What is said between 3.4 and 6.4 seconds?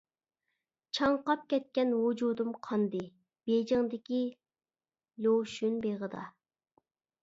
بېيجىڭدىكى لۇشۈن بېغىدا.